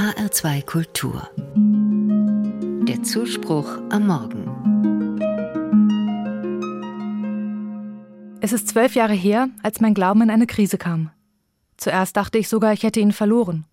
HR2 0.00 0.64
Kultur. 0.64 1.28
Der 2.88 3.02
Zuspruch 3.02 3.68
am 3.90 4.06
Morgen. 4.06 4.46
Es 8.40 8.54
ist 8.54 8.68
zwölf 8.68 8.94
Jahre 8.94 9.12
her, 9.12 9.50
als 9.62 9.82
mein 9.82 9.92
Glauben 9.92 10.22
in 10.22 10.30
eine 10.30 10.46
Krise 10.46 10.78
kam. 10.78 11.10
Zuerst 11.76 12.16
dachte 12.16 12.38
ich 12.38 12.48
sogar, 12.48 12.72
ich 12.72 12.82
hätte 12.82 12.98
ihn 12.98 13.12
verloren. 13.12 13.66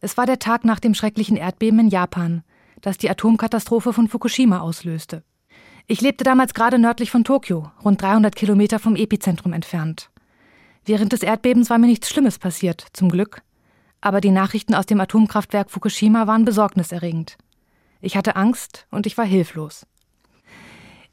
Es 0.00 0.16
war 0.16 0.24
der 0.24 0.38
Tag 0.38 0.64
nach 0.64 0.80
dem 0.80 0.94
schrecklichen 0.94 1.36
Erdbeben 1.36 1.80
in 1.80 1.88
Japan, 1.88 2.42
das 2.80 2.96
die 2.96 3.10
Atomkatastrophe 3.10 3.92
von 3.92 4.08
Fukushima 4.08 4.60
auslöste. 4.60 5.22
Ich 5.86 6.00
lebte 6.00 6.24
damals 6.24 6.54
gerade 6.54 6.78
nördlich 6.78 7.10
von 7.10 7.24
Tokio, 7.24 7.70
rund 7.84 8.00
300 8.00 8.34
Kilometer 8.34 8.78
vom 8.78 8.96
Epizentrum 8.96 9.52
entfernt. 9.52 10.08
Während 10.86 11.12
des 11.12 11.22
Erdbebens 11.22 11.68
war 11.68 11.76
mir 11.76 11.88
nichts 11.88 12.08
Schlimmes 12.08 12.38
passiert, 12.38 12.86
zum 12.94 13.10
Glück. 13.10 13.42
Aber 14.06 14.20
die 14.20 14.30
Nachrichten 14.30 14.76
aus 14.76 14.86
dem 14.86 15.00
Atomkraftwerk 15.00 15.68
Fukushima 15.68 16.28
waren 16.28 16.44
besorgniserregend. 16.44 17.36
Ich 18.00 18.16
hatte 18.16 18.36
Angst 18.36 18.86
und 18.92 19.04
ich 19.06 19.18
war 19.18 19.24
hilflos. 19.24 19.84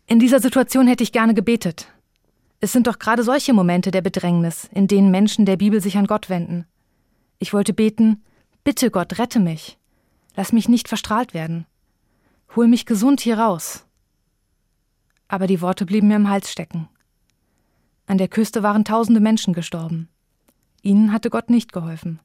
In 0.05 0.19
dieser 0.19 0.39
Situation 0.39 0.85
hätte 0.85 1.01
ich 1.01 1.11
gerne 1.11 1.33
gebetet. 1.33 1.87
Es 2.59 2.71
sind 2.71 2.85
doch 2.85 2.99
gerade 2.99 3.23
solche 3.23 3.53
Momente 3.53 3.89
der 3.89 4.01
Bedrängnis, 4.01 4.69
in 4.71 4.87
denen 4.87 5.09
Menschen 5.09 5.45
der 5.47 5.57
Bibel 5.57 5.81
sich 5.81 5.97
an 5.97 6.05
Gott 6.05 6.29
wenden. 6.29 6.65
Ich 7.39 7.51
wollte 7.51 7.73
beten, 7.73 8.23
bitte 8.63 8.91
Gott, 8.91 9.17
rette 9.17 9.39
mich. 9.39 9.79
Lass 10.35 10.53
mich 10.53 10.69
nicht 10.69 10.87
verstrahlt 10.87 11.33
werden. 11.33 11.65
Hol 12.55 12.67
mich 12.67 12.85
gesund 12.85 13.21
hier 13.21 13.39
raus 13.39 13.87
aber 15.33 15.47
die 15.47 15.61
Worte 15.61 15.87
blieben 15.87 16.09
mir 16.09 16.15
im 16.15 16.29
Hals 16.29 16.51
stecken. 16.51 16.87
An 18.05 18.19
der 18.19 18.27
Küste 18.27 18.61
waren 18.61 18.85
tausende 18.85 19.19
Menschen 19.19 19.55
gestorben. 19.55 20.07
Ihnen 20.83 21.11
hatte 21.11 21.31
Gott 21.31 21.49
nicht 21.49 21.73
geholfen. 21.73 22.19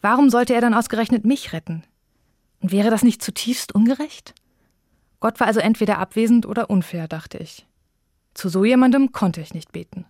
Warum 0.00 0.30
sollte 0.30 0.54
er 0.54 0.60
dann 0.60 0.74
ausgerechnet 0.74 1.24
mich 1.24 1.52
retten? 1.52 1.82
Und 2.60 2.72
wäre 2.72 2.90
das 2.90 3.02
nicht 3.02 3.22
zutiefst 3.22 3.74
ungerecht? 3.74 4.34
Gott 5.20 5.40
war 5.40 5.46
also 5.46 5.60
entweder 5.60 5.98
abwesend 5.98 6.46
oder 6.46 6.70
unfair, 6.70 7.08
dachte 7.08 7.38
ich. 7.38 7.66
Zu 8.34 8.48
so 8.48 8.64
jemandem 8.64 9.12
konnte 9.12 9.40
ich 9.40 9.54
nicht 9.54 9.72
beten. 9.72 10.06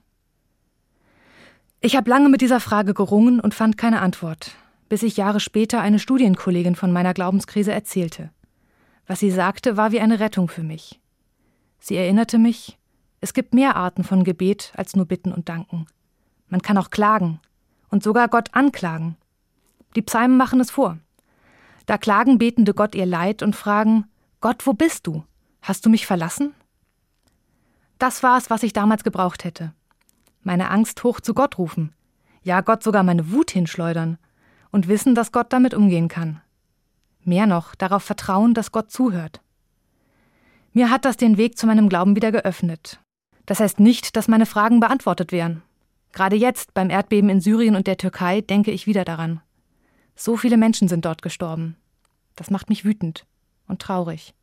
Ich 1.81 1.97
habe 1.97 2.11
lange 2.11 2.29
mit 2.29 2.43
dieser 2.43 2.61
Frage 2.61 2.95
gerungen 2.95 3.41
und 3.41 3.55
fand 3.55 3.79
keine 3.79 4.01
Antwort, 4.01 4.53
bis 4.89 5.03
ich 5.03 5.17
Jahre 5.17 5.41
später 5.41 5.81
eine 5.81 5.99
Studienkollegin 5.99 6.77
von 6.77 6.93
meiner 6.93 7.15
Glaubenskrise 7.15 7.73
erzählte. 7.73 8.31
Was 9.07 9.21
sie 9.21 9.31
sagte, 9.31 9.77
war 9.77 9.91
wie 9.91 10.01
eine 10.01 10.21
Rettung 10.21 10.49
für 10.49 10.63
mich. 10.63 11.01
Sie 11.79 11.97
erinnerte 11.97 12.39
mich, 12.39 12.79
es 13.21 13.35
gibt 13.35 13.55
mehr 13.55 13.77
Arten 13.77 14.05
von 14.05 14.25
Gebet 14.25 14.73
als 14.77 14.95
nur 14.95 15.07
Bitten 15.07 15.33
und 15.33 15.49
Danken. 15.49 15.87
Man 16.49 16.63
kann 16.63 16.79
auch 16.79 16.91
klagen 16.91 17.41
und 17.89 18.03
sogar 18.03 18.29
Gott 18.29 18.51
anklagen. 18.53 19.17
Die 19.97 20.03
Psalmen 20.03 20.37
machen 20.37 20.61
es 20.61 20.71
vor. 20.71 20.99
Da 21.87 21.99
klagen 21.99 22.39
Betende 22.39 22.75
Gott 22.75 22.95
ihr 22.95 23.07
Leid 23.07 23.43
und 23.43 23.57
fragen, 23.57 24.07
Gott, 24.41 24.67
wo 24.67 24.73
bist 24.73 25.07
du? 25.07 25.25
Hast 25.63 25.85
du 25.85 25.91
mich 25.91 26.07
verlassen? 26.07 26.55
Das 27.99 28.23
war 28.23 28.39
es, 28.39 28.49
was 28.49 28.63
ich 28.63 28.73
damals 28.73 29.05
gebraucht 29.05 29.45
hätte. 29.45 29.75
Meine 30.43 30.71
Angst 30.71 31.03
hoch 31.05 31.21
zu 31.21 31.35
Gott 31.35 31.59
rufen. 31.59 31.93
Ja, 32.43 32.63
Gott 32.63 32.83
sogar 32.83 33.03
meine 33.03 33.31
Wut 33.33 33.51
hinschleudern. 33.51 34.19
Und 34.71 34.89
wissen, 34.89 35.15
dass 35.15 35.33
Gott 35.33 35.53
damit 35.53 35.75
umgehen 35.75 36.09
kann. 36.09 36.41
Mehr 37.25 37.47
noch, 37.47 37.75
darauf 37.75 38.05
vertrauen, 38.05 38.55
dass 38.55 38.73
Gott 38.73 38.91
zuhört. 38.91 39.43
Mir 40.73 40.91
hat 40.91 41.05
das 41.05 41.17
den 41.17 41.37
Weg 41.37 41.59
zu 41.59 41.67
meinem 41.67 41.89
Glauben 41.89 42.15
wieder 42.15 42.31
geöffnet. 42.31 43.01
Das 43.47 43.59
heißt 43.59 43.81
nicht, 43.81 44.17
dass 44.17 44.29
meine 44.29 44.47
Fragen 44.47 44.79
beantwortet 44.79 45.33
wären. 45.33 45.63
Gerade 46.13 46.37
jetzt, 46.37 46.73
beim 46.73 46.89
Erdbeben 46.89 47.29
in 47.29 47.41
Syrien 47.41 47.75
und 47.75 47.87
der 47.87 47.97
Türkei, 47.97 48.41
denke 48.41 48.71
ich 48.71 48.87
wieder 48.87 49.05
daran. 49.05 49.41
So 50.23 50.37
viele 50.37 50.59
Menschen 50.59 50.87
sind 50.87 51.07
dort 51.07 51.23
gestorben. 51.23 51.77
Das 52.37 52.51
macht 52.51 52.69
mich 52.69 52.85
wütend 52.85 53.25
und 53.67 53.81
traurig. 53.81 54.35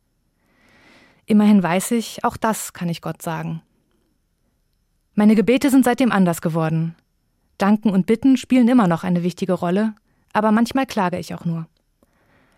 Immerhin 1.24 1.62
weiß 1.62 1.92
ich, 1.92 2.24
auch 2.24 2.36
das 2.36 2.72
kann 2.72 2.88
ich 2.88 3.00
Gott 3.00 3.22
sagen. 3.22 3.62
Meine 5.14 5.36
Gebete 5.36 5.70
sind 5.70 5.84
seitdem 5.84 6.10
anders 6.10 6.40
geworden. 6.40 6.96
Danken 7.58 7.90
und 7.90 8.06
Bitten 8.06 8.36
spielen 8.36 8.66
immer 8.66 8.88
noch 8.88 9.04
eine 9.04 9.22
wichtige 9.22 9.52
Rolle, 9.52 9.94
aber 10.32 10.50
manchmal 10.50 10.84
klage 10.84 11.16
ich 11.16 11.32
auch 11.32 11.44
nur. 11.44 11.68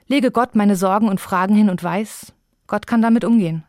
Lege 0.06 0.31
Gott 0.31 0.54
meine 0.54 0.76
Sorgen 0.76 1.10
und 1.10 1.20
Fragen 1.20 1.54
hin 1.54 1.69
und 1.69 1.84
weiß, 1.84 2.32
Gott 2.69 2.87
kann 2.87 3.02
damit 3.02 3.26
umgehen. 3.26 3.64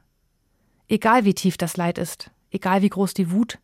Egal 0.88 1.26
wie 1.26 1.34
tief 1.34 1.58
das 1.58 1.76
Leid 1.76 1.98
ist, 1.98 2.32
egal 2.52 2.84
wie 2.84 2.90
groß 2.90 3.14
die 3.16 3.32
Wut, 3.32 3.60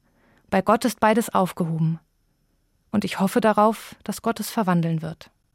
bei 0.50 0.62
Gott 0.62 0.84
ist 0.84 1.00
beides 1.00 1.34
aufgehoben. 1.34 2.02
Und 2.92 3.06
ich 3.06 3.22
hoffe 3.22 3.40
darauf, 3.40 3.96
dass 4.04 4.22
Gott 4.22 4.42
es 4.42 4.50
verwandeln 4.50 5.02
wird. 5.02 5.32